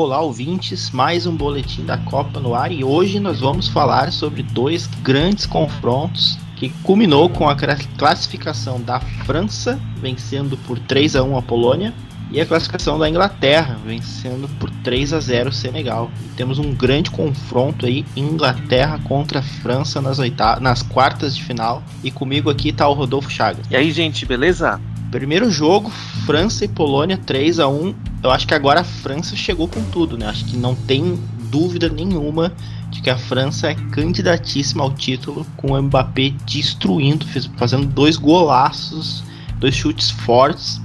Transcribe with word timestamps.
Olá, 0.00 0.20
ouvintes, 0.20 0.92
mais 0.92 1.26
um 1.26 1.34
boletim 1.34 1.84
da 1.84 1.98
Copa 1.98 2.38
no 2.38 2.54
ar 2.54 2.70
e 2.70 2.84
hoje 2.84 3.18
nós 3.18 3.40
vamos 3.40 3.66
falar 3.66 4.12
sobre 4.12 4.44
dois 4.44 4.86
grandes 5.02 5.44
confrontos 5.44 6.38
que 6.54 6.68
culminou 6.84 7.28
com 7.28 7.48
a 7.48 7.56
classificação 7.98 8.80
da 8.80 9.00
França 9.00 9.76
vencendo 9.96 10.56
por 10.56 10.78
3 10.78 11.16
a 11.16 11.24
1 11.24 11.36
a 11.36 11.42
Polônia 11.42 11.92
e 12.30 12.40
a 12.40 12.46
classificação 12.46 12.96
da 12.96 13.08
Inglaterra 13.08 13.76
vencendo 13.84 14.48
por 14.60 14.70
3 14.84 15.14
a 15.14 15.18
0 15.18 15.50
o 15.50 15.52
Senegal. 15.52 16.08
E 16.24 16.28
temos 16.36 16.60
um 16.60 16.72
grande 16.72 17.10
confronto 17.10 17.84
aí 17.84 18.06
Inglaterra 18.16 19.00
contra 19.02 19.40
a 19.40 19.42
França 19.42 20.00
nas 20.00 20.20
oitavas, 20.20 20.62
nas 20.62 20.80
quartas 20.80 21.34
de 21.34 21.42
final 21.42 21.82
e 22.04 22.12
comigo 22.12 22.48
aqui 22.48 22.72
tá 22.72 22.88
o 22.88 22.94
Rodolfo 22.94 23.30
Chagas. 23.30 23.66
E 23.68 23.74
aí, 23.74 23.90
gente, 23.90 24.24
beleza? 24.24 24.80
Primeiro 25.10 25.50
jogo, 25.50 25.90
França 26.24 26.64
e 26.64 26.68
Polônia 26.68 27.18
3 27.18 27.58
a 27.58 27.66
1 27.66 28.07
Eu 28.22 28.30
acho 28.30 28.46
que 28.46 28.54
agora 28.54 28.80
a 28.80 28.84
França 28.84 29.36
chegou 29.36 29.68
com 29.68 29.82
tudo, 29.90 30.18
né? 30.18 30.26
Acho 30.26 30.44
que 30.44 30.56
não 30.56 30.74
tem 30.74 31.18
dúvida 31.50 31.88
nenhuma 31.88 32.52
de 32.90 33.00
que 33.00 33.10
a 33.10 33.16
França 33.16 33.68
é 33.68 33.74
candidatíssima 33.74 34.82
ao 34.82 34.92
título, 34.92 35.46
com 35.56 35.72
o 35.72 35.82
Mbappé 35.82 36.34
destruindo, 36.44 37.26
fazendo 37.56 37.86
dois 37.86 38.16
golaços, 38.16 39.22
dois 39.58 39.74
chutes 39.74 40.10
fortes, 40.10 40.80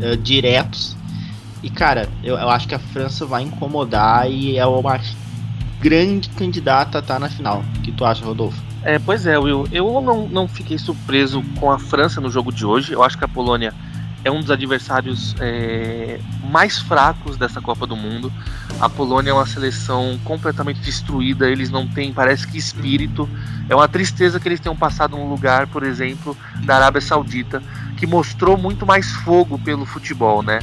uh, 0.00 0.16
diretos. 0.16 0.96
E 1.62 1.70
cara, 1.70 2.08
eu, 2.22 2.36
eu, 2.36 2.48
acho 2.48 2.68
que 2.68 2.74
a 2.74 2.78
França 2.78 3.24
vai 3.24 3.42
incomodar 3.42 4.30
e 4.30 4.56
é 4.56 4.66
uma 4.66 5.00
grande 5.80 6.28
candidata 6.30 6.98
a 6.98 7.00
estar 7.00 7.18
na 7.18 7.28
final. 7.28 7.64
O 7.78 7.80
que 7.80 7.92
tu 7.92 8.04
acha, 8.04 8.24
Rodolfo? 8.24 8.62
É, 8.82 8.98
pois 8.98 9.26
é, 9.26 9.38
Will. 9.38 9.66
Eu 9.72 10.00
não, 10.00 10.28
não 10.28 10.46
fiquei 10.46 10.78
surpreso 10.78 11.42
com 11.58 11.70
a 11.70 11.78
França 11.78 12.20
no 12.20 12.30
jogo 12.30 12.52
de 12.52 12.64
hoje. 12.64 12.92
Eu 12.92 13.02
acho 13.02 13.18
que 13.18 13.24
a 13.24 13.28
Polônia 13.28 13.74
é 14.24 14.30
um 14.30 14.40
dos 14.40 14.50
adversários 14.50 15.34
é, 15.40 16.18
mais 16.50 16.78
fracos 16.78 17.36
dessa 17.36 17.60
Copa 17.60 17.86
do 17.86 17.96
Mundo. 17.96 18.32
A 18.80 18.88
Polônia 18.88 19.30
é 19.30 19.32
uma 19.32 19.46
seleção 19.46 20.18
completamente 20.24 20.80
destruída, 20.80 21.48
eles 21.48 21.70
não 21.70 21.86
têm, 21.86 22.12
parece 22.12 22.46
que, 22.46 22.58
espírito. 22.58 23.28
É 23.68 23.74
uma 23.74 23.88
tristeza 23.88 24.40
que 24.40 24.48
eles 24.48 24.60
tenham 24.60 24.76
passado 24.76 25.16
um 25.16 25.28
lugar, 25.28 25.66
por 25.66 25.82
exemplo, 25.82 26.36
da 26.64 26.76
Arábia 26.76 27.00
Saudita, 27.00 27.62
que 27.96 28.06
mostrou 28.06 28.56
muito 28.56 28.86
mais 28.86 29.10
fogo 29.12 29.58
pelo 29.58 29.84
futebol, 29.84 30.42
né? 30.42 30.60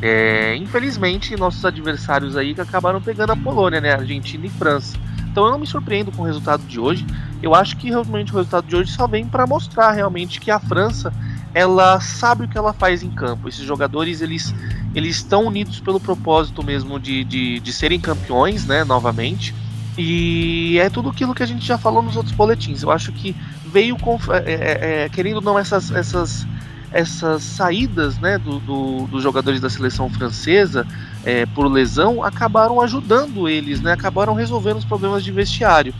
É, 0.00 0.56
infelizmente, 0.56 1.36
nossos 1.36 1.64
adversários 1.64 2.36
aí 2.36 2.54
acabaram 2.58 3.00
pegando 3.00 3.32
a 3.32 3.36
Polônia, 3.36 3.80
né? 3.80 3.92
Argentina 3.92 4.46
e 4.46 4.50
França. 4.50 4.96
Então 5.34 5.46
eu 5.46 5.50
não 5.50 5.58
me 5.58 5.66
surpreendo 5.66 6.12
com 6.12 6.22
o 6.22 6.24
resultado 6.24 6.62
de 6.64 6.78
hoje. 6.78 7.04
Eu 7.42 7.54
acho 7.54 7.76
que 7.76 7.88
realmente 7.88 8.32
o 8.32 8.36
resultado 8.36 8.66
de 8.66 8.76
hoje 8.76 8.92
só 8.92 9.06
vem 9.06 9.26
para 9.26 9.46
mostrar 9.46 9.90
realmente 9.90 10.40
que 10.40 10.50
a 10.50 10.60
França 10.60 11.12
ela 11.54 12.00
sabe 12.00 12.44
o 12.44 12.48
que 12.48 12.58
ela 12.58 12.72
faz 12.72 13.02
em 13.02 13.10
campo. 13.10 13.48
Esses 13.48 13.64
jogadores 13.64 14.20
eles 14.20 14.52
eles 14.94 15.16
estão 15.16 15.46
unidos 15.46 15.80
pelo 15.80 15.98
propósito 15.98 16.62
mesmo 16.62 17.00
de, 17.00 17.24
de, 17.24 17.60
de 17.60 17.72
serem 17.72 18.00
campeões, 18.00 18.66
né? 18.66 18.84
Novamente. 18.84 19.54
E 19.96 20.76
é 20.78 20.90
tudo 20.90 21.08
aquilo 21.08 21.34
que 21.34 21.42
a 21.42 21.46
gente 21.46 21.64
já 21.64 21.78
falou 21.78 22.02
nos 22.02 22.16
outros 22.16 22.34
boletins. 22.34 22.82
Eu 22.82 22.90
acho 22.90 23.12
que 23.12 23.34
veio 23.66 23.96
com, 23.96 24.18
é, 24.30 24.52
é, 24.52 25.04
é 25.04 25.08
querendo 25.08 25.36
ou 25.36 25.42
não 25.42 25.58
essas, 25.58 25.90
essas 25.92 26.46
essas 26.94 27.42
saídas 27.42 28.18
né, 28.20 28.38
do, 28.38 28.60
do, 28.60 29.06
dos 29.08 29.20
jogadores 29.20 29.60
da 29.60 29.68
seleção 29.68 30.08
francesa 30.08 30.86
é, 31.24 31.44
por 31.44 31.66
lesão 31.66 32.22
acabaram 32.22 32.80
ajudando 32.80 33.48
eles, 33.48 33.80
né, 33.80 33.92
acabaram 33.92 34.32
resolvendo 34.32 34.76
os 34.76 34.84
problemas 34.84 35.24
de 35.24 35.32
vestiário. 35.32 35.92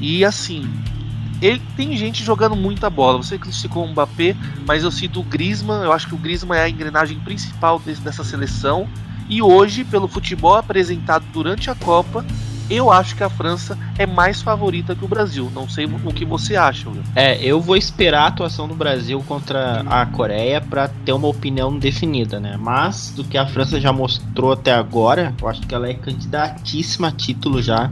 E 0.00 0.24
assim, 0.24 0.66
ele 1.40 1.60
tem 1.76 1.96
gente 1.96 2.24
jogando 2.24 2.56
muita 2.56 2.88
bola. 2.88 3.18
Você 3.18 3.38
criticou 3.38 3.84
o 3.84 3.88
Mbappé, 3.88 4.36
mas 4.66 4.84
eu 4.84 4.90
cito 4.90 5.20
o 5.20 5.24
Griezmann. 5.24 5.82
Eu 5.82 5.92
acho 5.92 6.08
que 6.08 6.14
o 6.14 6.18
Griezmann 6.18 6.58
é 6.58 6.64
a 6.64 6.68
engrenagem 6.68 7.18
principal 7.20 7.78
dessa 7.78 8.24
seleção. 8.24 8.88
E 9.28 9.40
hoje, 9.40 9.84
pelo 9.84 10.06
futebol 10.06 10.54
apresentado 10.54 11.24
durante 11.32 11.70
a 11.70 11.74
Copa, 11.74 12.24
eu 12.68 12.90
acho 12.90 13.14
que 13.14 13.22
a 13.22 13.28
França 13.28 13.78
é 13.98 14.06
mais 14.06 14.40
favorita 14.40 14.94
que 14.94 15.04
o 15.04 15.08
Brasil. 15.08 15.50
Não 15.54 15.68
sei 15.68 15.84
o 15.84 16.12
que 16.12 16.24
você 16.24 16.56
acha. 16.56 16.88
É, 17.14 17.42
eu 17.42 17.60
vou 17.60 17.76
esperar 17.76 18.22
a 18.22 18.26
atuação 18.28 18.66
do 18.66 18.74
Brasil 18.74 19.22
contra 19.26 19.80
a 19.80 20.06
Coreia 20.06 20.60
para 20.60 20.88
ter 20.88 21.12
uma 21.12 21.28
opinião 21.28 21.78
definida, 21.78 22.40
né? 22.40 22.56
Mas 22.58 23.12
do 23.14 23.22
que 23.24 23.36
a 23.36 23.46
França 23.46 23.80
já 23.80 23.92
mostrou 23.92 24.52
até 24.52 24.72
agora, 24.72 25.34
eu 25.40 25.48
acho 25.48 25.60
que 25.62 25.74
ela 25.74 25.88
é 25.88 25.94
candidatíssima 25.94 27.08
a 27.08 27.12
título 27.12 27.60
já. 27.60 27.90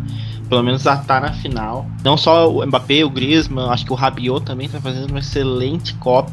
Pelo 0.49 0.63
menos 0.63 0.87
a 0.87 0.95
estar 0.95 1.21
tá 1.21 1.29
na 1.29 1.33
final. 1.33 1.87
Não 2.05 2.17
só 2.17 2.51
o 2.51 2.67
Mbappé, 2.67 3.05
o 3.05 3.11
Griezmann, 3.11 3.71
acho 3.71 3.85
que 3.85 3.93
o 3.93 3.97
Rabiot 3.97 4.45
também 4.45 4.67
está 4.67 4.81
fazendo 4.81 5.11
uma 5.11 5.21
excelente 5.21 5.95
Copa. 5.95 6.33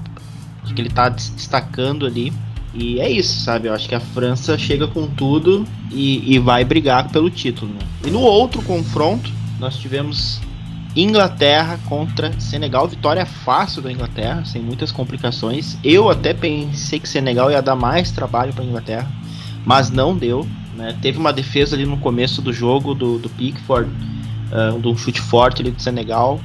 Acho 0.63 0.73
que 0.73 0.81
ele 0.81 0.89
está 0.89 1.09
destacando 1.09 2.05
ali. 2.05 2.33
E 2.73 2.99
é 2.99 3.09
isso, 3.09 3.43
sabe? 3.43 3.67
Eu 3.67 3.73
acho 3.73 3.87
que 3.87 3.95
a 3.95 3.99
França 3.99 4.57
chega 4.57 4.87
com 4.87 5.07
tudo 5.07 5.65
e, 5.91 6.35
e 6.35 6.39
vai 6.39 6.63
brigar 6.63 7.09
pelo 7.09 7.29
título. 7.29 7.73
Né? 7.73 7.79
E 8.05 8.11
no 8.11 8.19
outro 8.19 8.61
confronto, 8.61 9.31
nós 9.59 9.77
tivemos 9.77 10.39
Inglaterra 10.95 11.79
contra 11.87 12.39
Senegal. 12.39 12.87
Vitória 12.87 13.25
fácil 13.25 13.81
da 13.81 13.91
Inglaterra, 13.91 14.45
sem 14.45 14.61
muitas 14.61 14.91
complicações. 14.91 15.77
Eu 15.83 16.09
até 16.09 16.33
pensei 16.33 16.99
que 16.99 17.09
Senegal 17.09 17.51
ia 17.51 17.61
dar 17.61 17.75
mais 17.75 18.11
trabalho 18.11 18.53
para 18.53 18.63
Inglaterra, 18.63 19.09
mas 19.65 19.89
não 19.89 20.15
deu. 20.15 20.47
Né? 20.79 20.95
Teve 21.01 21.19
uma 21.19 21.33
defesa 21.33 21.75
ali 21.75 21.85
no 21.85 21.97
começo 21.97 22.41
do 22.41 22.53
jogo 22.53 22.93
do, 22.93 23.19
do 23.19 23.29
Pickford, 23.29 23.91
uh, 24.49 24.79
de 24.79 24.87
um 24.87 24.95
chute 24.95 25.19
forte 25.19 25.61
ali 25.61 25.71
do 25.71 25.81
Senegal, 25.81 26.39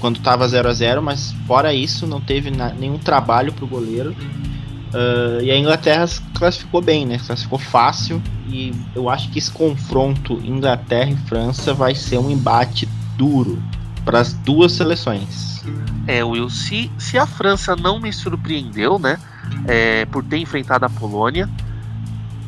quando 0.00 0.16
estava 0.16 0.46
0 0.46 0.68
a 0.68 0.72
0 0.72 1.02
mas 1.02 1.32
fora 1.46 1.72
isso, 1.72 2.04
não 2.04 2.20
teve 2.20 2.50
nenhum 2.50 2.98
trabalho 2.98 3.52
para 3.52 3.64
o 3.64 3.68
goleiro. 3.68 4.10
Uh, 4.10 5.40
e 5.42 5.50
a 5.50 5.56
Inglaterra 5.56 6.04
classificou 6.34 6.82
bem, 6.82 7.06
né? 7.06 7.18
Classificou 7.24 7.58
fácil. 7.58 8.20
E 8.48 8.72
eu 8.94 9.08
acho 9.08 9.30
que 9.30 9.38
esse 9.38 9.50
confronto 9.50 10.40
Inglaterra 10.44 11.10
e 11.10 11.16
França 11.28 11.72
vai 11.72 11.94
ser 11.94 12.18
um 12.18 12.30
embate 12.30 12.88
duro 13.16 13.62
para 14.04 14.18
as 14.20 14.32
duas 14.32 14.72
seleções. 14.72 15.64
É, 16.06 16.24
Will, 16.24 16.48
se, 16.48 16.90
se 16.98 17.18
a 17.18 17.26
França 17.26 17.76
não 17.76 18.00
me 18.00 18.12
surpreendeu, 18.12 18.98
né? 18.98 19.18
É, 19.66 20.04
por 20.06 20.24
ter 20.24 20.38
enfrentado 20.38 20.84
a 20.84 20.90
Polônia, 20.90 21.48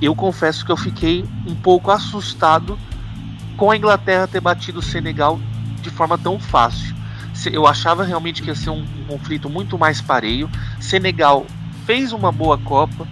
eu 0.01 0.15
confesso 0.15 0.65
que 0.65 0.73
eu 0.73 0.77
fiquei 0.77 1.25
um 1.47 1.55
pouco 1.55 1.91
assustado 1.91 2.79
com 3.57 3.71
a 3.71 3.77
Inglaterra 3.77 4.29
ter 4.29 4.41
batido 4.41 4.79
o 4.79 4.83
Senegal 4.83 5.41
de 5.83 5.91
forma 5.91 6.17
tão 6.17 6.39
fácil. 6.39 6.97
Eu 7.47 7.67
achava 7.67 8.05
realmente 8.05 8.43
que 8.43 8.49
ia 8.49 8.55
ser 8.55 8.71
um, 8.71 8.85
conflito 9.07 9.49
muito 9.49 9.79
mais 9.79 10.01
pareio. 10.01 10.51
Senegal 10.81 11.47
fez 11.87 12.13
uma 12.13 12.31
boa 12.31 12.59
Copa, 12.59 13.07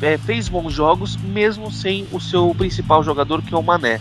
é, 0.00 0.16
fez 0.16 0.48
bons 0.48 0.72
jogos, 0.72 1.16
mesmo 1.16 1.70
sem 1.70 2.06
o 2.12 2.20
seu 2.20 2.54
principal 2.56 3.02
jogador, 3.02 3.42
que 3.42 3.54
é 3.54 3.56
o 3.56 3.62
Mané. 3.62 4.00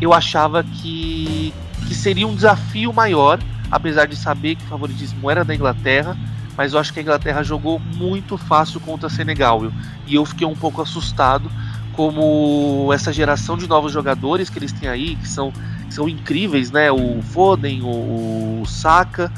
Eu 0.00 0.12
achava 0.12 0.62
que, 0.62 1.54
que 1.86 1.94
seria 1.94 2.26
um 2.26 2.34
desafio 2.34 2.92
maior, 2.92 3.38
apesar 3.70 4.06
de 4.06 4.16
saber 4.16 4.56
que 4.56 4.64
o 4.64 4.68
favoritismo 4.68 5.30
era 5.30 5.44
da 5.44 5.54
Inglaterra, 5.54 6.16
mas 6.56 6.72
eu 6.72 6.78
acho 6.78 6.92
que 6.92 7.00
a 7.00 7.02
Inglaterra 7.02 7.42
jogou 7.42 7.78
muito 7.78 8.38
fácil 8.38 8.80
contra 8.80 9.08
Senegal. 9.08 9.64
Eu, 9.64 9.72
e 10.06 10.14
eu 10.14 10.24
fiquei 10.24 10.46
um 10.46 10.54
pouco 10.54 10.80
assustado 10.80 11.50
como 11.92 12.90
essa 12.92 13.12
geração 13.12 13.56
de 13.56 13.66
novos 13.66 13.92
jogadores 13.92 14.50
que 14.50 14.58
eles 14.58 14.72
têm 14.72 14.88
aí, 14.88 15.16
que 15.16 15.28
são, 15.28 15.50
que 15.50 15.94
são 15.94 16.08
incríveis, 16.08 16.70
né? 16.70 16.90
O 16.90 17.22
Foden, 17.22 17.82
o, 17.82 18.62
o 18.62 18.66
Saka, 18.66 19.32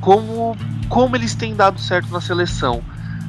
como, 0.00 0.56
como 0.88 1.16
eles 1.16 1.34
têm 1.34 1.54
dado 1.54 1.80
certo 1.80 2.10
na 2.10 2.20
seleção. 2.20 2.82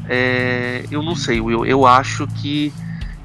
É, 0.07 0.85
eu 0.89 1.01
não 1.03 1.15
sei, 1.15 1.39
Will. 1.39 1.65
Eu 1.65 1.85
acho 1.85 2.27
que 2.27 2.73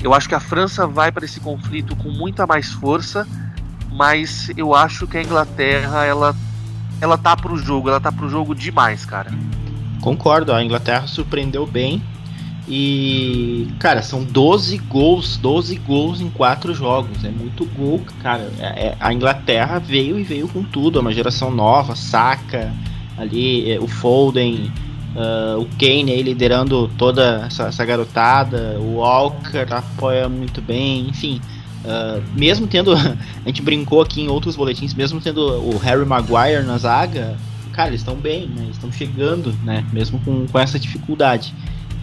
eu 0.03 0.13
acho 0.13 0.29
que 0.29 0.35
a 0.35 0.41
França 0.41 0.87
vai 0.87 1.11
para 1.11 1.25
esse 1.25 1.41
conflito 1.41 1.97
com 1.97 2.11
muita 2.11 2.47
mais 2.47 2.71
força, 2.71 3.27
mas 3.91 4.51
eu 4.57 4.75
acho 4.75 5.07
que 5.07 5.17
a 5.17 5.23
Inglaterra 5.23 6.05
ela 6.05 6.37
ela 7.01 7.19
tá 7.19 7.37
pro 7.37 7.57
jogo, 7.57 7.89
ela 7.89 8.01
tá 8.01 8.13
pro 8.13 8.29
jogo 8.29 8.55
demais, 8.55 9.05
cara. 9.05 9.31
Concordo, 10.01 10.53
a 10.53 10.63
Inglaterra 10.63 11.07
surpreendeu 11.07 11.67
bem. 11.67 12.03
E, 12.69 13.69
cara, 13.79 14.03
são 14.03 14.25
12 14.25 14.79
gols, 14.79 15.37
12 15.37 15.77
gols 15.77 16.21
em 16.21 16.29
4 16.29 16.75
jogos. 16.75 17.25
É 17.25 17.31
muito 17.31 17.65
gol, 17.65 18.01
cara. 18.23 18.51
É, 18.59 18.89
é, 18.89 18.97
a 18.99 19.13
Inglaterra 19.13 19.79
veio 19.79 20.19
e 20.19 20.25
veio 20.25 20.49
com 20.49 20.63
tudo. 20.63 20.99
É 20.99 21.01
uma 21.01 21.13
geração 21.13 21.51
nova, 21.51 21.95
saca 21.95 22.73
ali, 23.17 23.71
é, 23.71 23.79
o 23.81 23.87
Foden, 23.87 24.71
Uh, 25.17 25.63
o 25.63 25.67
Kane 25.79 26.13
aí 26.13 26.23
liderando 26.23 26.91
toda 26.99 27.47
essa, 27.47 27.69
essa, 27.69 27.83
garotada, 27.87 28.77
o 28.79 28.97
Walker 28.97 29.67
apoia 29.71 30.29
muito 30.29 30.61
bem, 30.61 31.09
enfim. 31.09 31.41
Uh, 31.83 32.23
mesmo 32.39 32.67
tendo, 32.67 32.93
a 32.95 33.47
gente 33.47 33.63
brincou 33.63 34.03
aqui 34.03 34.21
em 34.21 34.29
outros 34.29 34.57
boletins, 34.57 34.93
mesmo 34.93 35.19
tendo 35.19 35.41
o 35.41 35.79
Harry 35.79 36.05
Maguire 36.05 36.63
na 36.67 36.77
zaga, 36.77 37.35
cara, 37.77 37.91
eles 37.91 38.01
estão 38.01 38.17
bem, 38.17 38.49
né? 38.49 38.69
Estão 38.71 38.91
chegando, 38.91 39.53
né? 39.63 39.85
Mesmo 39.93 40.19
com, 40.21 40.47
com 40.47 40.59
essa 40.59 40.79
dificuldade. 40.79 41.55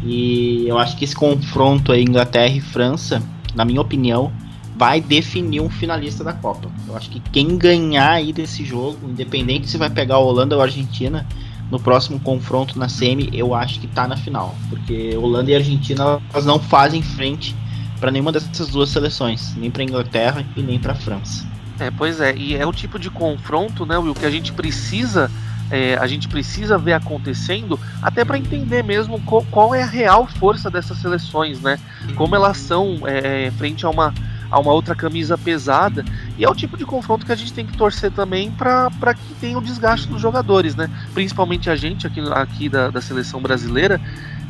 E 0.03 0.65
eu 0.67 0.77
acho 0.77 0.95
que 0.95 1.03
esse 1.03 1.15
confronto 1.15 1.91
aí, 1.91 2.03
Inglaterra 2.03 2.53
e 2.53 2.61
França, 2.61 3.21
na 3.55 3.65
minha 3.65 3.81
opinião, 3.81 4.31
vai 4.77 5.01
definir 5.01 5.61
um 5.61 5.69
finalista 5.69 6.23
da 6.23 6.33
Copa. 6.33 6.69
Eu 6.87 6.95
acho 6.95 7.09
que 7.09 7.19
quem 7.19 7.57
ganhar 7.57 8.11
aí 8.11 8.31
desse 8.31 8.63
jogo, 8.63 9.09
independente 9.09 9.67
se 9.67 9.77
vai 9.77 9.89
pegar 9.89 10.15
a 10.15 10.19
Holanda 10.19 10.55
ou 10.55 10.61
a 10.61 10.65
Argentina, 10.65 11.25
no 11.71 11.79
próximo 11.79 12.19
confronto 12.19 12.77
na 12.77 12.87
semi, 12.87 13.29
eu 13.33 13.55
acho 13.55 13.79
que 13.79 13.87
tá 13.87 14.07
na 14.07 14.15
final. 14.15 14.55
Porque 14.69 15.15
Holanda 15.17 15.49
e 15.49 15.55
Argentina 15.55 16.21
elas 16.31 16.45
não 16.45 16.59
fazem 16.59 17.01
frente 17.01 17.55
para 17.99 18.11
nenhuma 18.11 18.31
dessas 18.31 18.67
duas 18.67 18.89
seleções, 18.89 19.55
nem 19.55 19.71
para 19.71 19.83
Inglaterra 19.83 20.45
e 20.55 20.61
nem 20.61 20.77
para 20.77 20.93
França. 20.93 21.47
É, 21.79 21.89
pois 21.89 22.19
é, 22.19 22.35
e 22.35 22.55
é 22.55 22.65
o 22.65 22.71
tipo 22.71 22.99
de 22.99 23.09
confronto, 23.09 23.85
né, 23.85 23.97
Will, 23.97 24.13
que 24.13 24.25
a 24.25 24.29
gente 24.29 24.53
precisa 24.53 25.31
é, 25.73 25.97
a 25.99 26.05
gente 26.05 26.27
precisa 26.27 26.77
ver 26.77 26.93
acontecendo 26.93 27.79
até 27.99 28.23
para 28.23 28.37
entender 28.37 28.83
mesmo 28.83 29.19
qual, 29.21 29.43
qual, 29.49 29.73
é 29.73 29.81
a 29.81 29.87
real 29.87 30.27
força 30.27 30.69
dessas 30.69 30.99
seleções, 30.99 31.59
né? 31.61 31.79
Como 32.15 32.35
elas 32.35 32.57
são 32.57 32.99
é, 33.07 33.49
frente 33.57 33.83
a 33.83 33.89
uma, 33.89 34.13
a 34.51 34.59
uma 34.59 34.71
outra 34.71 34.93
camisa 34.93 35.35
pesada. 35.35 36.05
E 36.37 36.45
é 36.45 36.49
o 36.49 36.53
tipo 36.53 36.77
de 36.77 36.85
confronto 36.85 37.25
que 37.25 37.31
a 37.31 37.35
gente 37.35 37.51
tem 37.51 37.65
que 37.65 37.75
torcer 37.75 38.11
também 38.11 38.51
para 38.51 39.15
que 39.15 39.33
tenha 39.41 39.57
o 39.57 39.61
desgaste 39.63 40.07
dos 40.07 40.21
jogadores, 40.21 40.75
né? 40.75 40.87
Principalmente 41.11 41.71
a 41.71 41.75
gente 41.75 42.05
aqui, 42.05 42.21
aqui 42.35 42.69
da, 42.69 42.91
da 42.91 43.01
seleção 43.01 43.41
brasileira, 43.41 43.99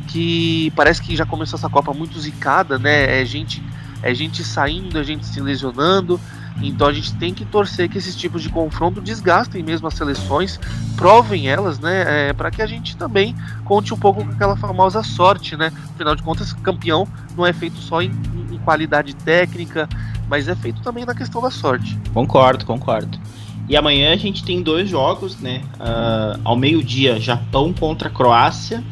que 0.08 0.70
parece 0.76 1.00
que 1.00 1.16
já 1.16 1.24
começou 1.24 1.56
essa 1.56 1.70
Copa 1.70 1.94
muito 1.94 2.20
zicada, 2.20 2.78
né? 2.78 3.22
É 3.22 3.24
gente, 3.24 3.62
é 4.02 4.12
gente 4.12 4.44
saindo, 4.44 4.98
é 4.98 5.02
gente 5.02 5.24
se 5.24 5.40
lesionando. 5.40 6.20
Então 6.62 6.86
a 6.86 6.92
gente 6.92 7.14
tem 7.16 7.34
que 7.34 7.44
torcer 7.44 7.88
que 7.88 7.98
esses 7.98 8.14
tipos 8.14 8.42
de 8.42 8.48
confronto 8.48 9.00
desgastem 9.00 9.62
mesmo 9.62 9.88
as 9.88 9.94
seleções, 9.94 10.58
provem 10.96 11.48
elas, 11.48 11.78
né? 11.78 12.28
É, 12.28 12.32
para 12.32 12.50
que 12.50 12.62
a 12.62 12.66
gente 12.66 12.96
também 12.96 13.34
conte 13.64 13.92
um 13.92 13.96
pouco 13.96 14.24
com 14.24 14.30
aquela 14.30 14.56
famosa 14.56 15.02
sorte, 15.02 15.56
né? 15.56 15.72
Afinal 15.94 16.14
de 16.14 16.22
contas, 16.22 16.52
campeão 16.52 17.06
não 17.36 17.44
é 17.44 17.52
feito 17.52 17.78
só 17.78 18.00
em, 18.00 18.12
em 18.50 18.58
qualidade 18.58 19.14
técnica, 19.14 19.88
mas 20.28 20.48
é 20.48 20.54
feito 20.54 20.80
também 20.80 21.04
na 21.04 21.14
questão 21.14 21.42
da 21.42 21.50
sorte. 21.50 21.98
Concordo, 22.12 22.64
concordo. 22.64 23.18
E 23.68 23.76
amanhã 23.76 24.12
a 24.12 24.16
gente 24.16 24.44
tem 24.44 24.62
dois 24.62 24.88
jogos, 24.88 25.40
né? 25.40 25.62
Uh, 25.80 26.40
ao 26.44 26.56
meio-dia, 26.56 27.18
Japão 27.18 27.72
contra 27.72 28.10
Croácia. 28.10 28.84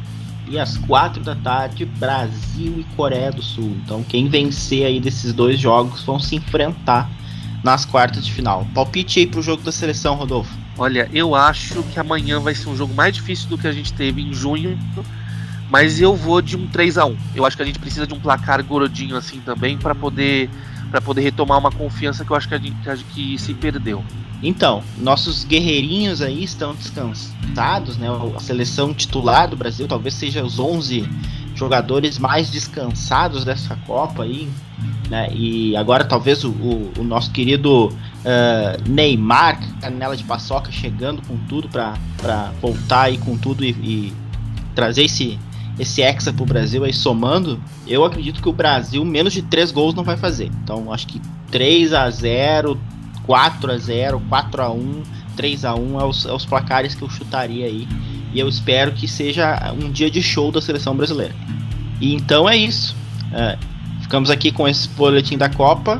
E 0.45 0.59
às 0.59 0.77
quatro 0.77 1.23
da 1.23 1.35
tarde, 1.35 1.85
Brasil 1.85 2.75
e 2.77 2.83
Coreia 2.95 3.31
do 3.31 3.41
Sul. 3.41 3.77
Então, 3.83 4.03
quem 4.03 4.27
vencer 4.27 4.85
aí 4.85 4.99
desses 4.99 5.31
dois 5.31 5.57
jogos 5.57 6.03
vão 6.03 6.19
se 6.19 6.35
enfrentar 6.35 7.09
nas 7.63 7.85
quartas 7.85 8.25
de 8.25 8.31
final. 8.33 8.67
Palpite 8.73 9.19
aí 9.19 9.27
pro 9.27 9.41
jogo 9.41 9.63
da 9.63 9.71
seleção, 9.71 10.15
Rodolfo. 10.15 10.53
Olha, 10.77 11.09
eu 11.13 11.33
acho 11.33 11.81
que 11.83 11.99
amanhã 11.99 12.39
vai 12.39 12.53
ser 12.53 12.69
um 12.69 12.75
jogo 12.75 12.93
mais 12.93 13.15
difícil 13.15 13.47
do 13.47 13.57
que 13.57 13.67
a 13.67 13.71
gente 13.71 13.93
teve 13.93 14.21
em 14.21 14.33
junho, 14.33 14.77
mas 15.69 16.01
eu 16.01 16.15
vou 16.15 16.41
de 16.41 16.57
um 16.57 16.67
3 16.67 16.97
a 16.97 17.05
1 17.05 17.17
Eu 17.35 17.45
acho 17.45 17.55
que 17.55 17.63
a 17.63 17.65
gente 17.65 17.79
precisa 17.79 18.05
de 18.05 18.13
um 18.13 18.19
placar 18.19 18.63
gordinho 18.63 19.15
assim 19.15 19.39
também 19.39 19.77
para 19.77 19.95
poder 19.95 20.49
para 20.91 21.01
poder 21.01 21.21
retomar 21.21 21.57
uma 21.57 21.71
confiança 21.71 22.23
que 22.23 22.29
eu 22.29 22.35
acho 22.35 22.47
que, 22.47 22.53
a 22.53 22.59
gente, 22.59 23.03
que 23.15 23.35
se 23.39 23.51
perdeu. 23.55 24.05
Então, 24.43 24.83
nossos 24.99 25.43
guerreirinhos 25.43 26.21
aí 26.21 26.43
estão 26.43 26.75
descansados, 26.75 27.97
né? 27.97 28.07
A 28.35 28.39
seleção 28.39 28.93
titular 28.93 29.49
do 29.49 29.55
Brasil 29.55 29.87
talvez 29.87 30.13
seja 30.13 30.43
os 30.43 30.59
11 30.59 31.09
jogadores 31.55 32.19
mais 32.19 32.51
descansados 32.51 33.43
dessa 33.43 33.75
Copa 33.87 34.21
aí, 34.21 34.47
né? 35.09 35.29
E 35.31 35.75
agora 35.75 36.03
talvez 36.03 36.43
o, 36.43 36.49
o, 36.49 36.91
o 36.99 37.03
nosso 37.03 37.31
querido 37.31 37.87
uh, 37.87 38.89
Neymar, 38.89 39.59
canela 39.79 40.15
de 40.15 40.23
paçoca, 40.23 40.71
chegando 40.71 41.21
com 41.27 41.37
tudo 41.47 41.69
para 41.69 41.95
voltar 42.61 43.03
aí 43.03 43.17
com 43.17 43.37
tudo 43.37 43.63
e, 43.63 43.69
e, 43.69 44.13
trazer 44.73 45.03
esse, 45.03 45.39
esse 45.77 46.01
hexa 46.01 46.33
pro 46.33 46.45
Brasil 46.45 46.83
aí 46.83 46.93
somando, 46.93 47.61
eu 47.87 48.03
acredito 48.03 48.41
que 48.41 48.49
o 48.49 48.53
Brasil 48.53 49.03
menos 49.05 49.33
de 49.33 49.41
3 49.43 49.71
gols 49.71 49.93
não 49.93 50.03
vai 50.03 50.17
fazer. 50.17 50.49
Então 50.63 50.91
acho 50.91 51.07
que 51.07 51.21
3 51.51 51.93
a 51.93 52.09
0 52.09 52.79
4 53.25 53.71
a 53.71 53.77
0 53.77 54.21
4 54.27 54.61
a 54.61 54.71
1 54.71 55.03
3 55.35 55.65
a 55.65 55.75
1 55.75 55.99
é 55.99 56.05
os, 56.05 56.25
é 56.25 56.31
os 56.31 56.45
placares 56.45 56.95
que 56.95 57.01
eu 57.01 57.09
chutaria 57.09 57.65
aí. 57.65 57.87
E 58.33 58.39
eu 58.39 58.47
espero 58.47 58.93
que 58.93 59.07
seja 59.07 59.73
um 59.73 59.91
dia 59.91 60.09
de 60.09 60.21
show 60.21 60.51
da 60.51 60.61
seleção 60.61 60.95
brasileira. 60.95 61.35
E 62.01 62.13
então 62.13 62.49
é 62.49 62.57
isso. 62.57 62.95
Uh, 63.31 63.72
Ficamos 64.03 64.29
aqui 64.29 64.51
com 64.51 64.67
esse 64.67 64.87
boletim 64.89 65.37
da 65.37 65.49
Copa 65.49 65.99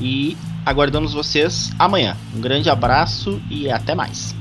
e 0.00 0.36
aguardamos 0.66 1.14
vocês 1.14 1.72
amanhã. 1.78 2.16
Um 2.36 2.40
grande 2.40 2.68
abraço 2.68 3.40
e 3.48 3.70
até 3.70 3.94
mais. 3.94 4.34